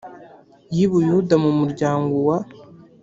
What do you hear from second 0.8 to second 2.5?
i buyuda mu muryango wa